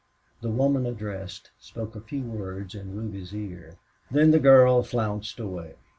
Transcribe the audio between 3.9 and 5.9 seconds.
Then the girl flounced away.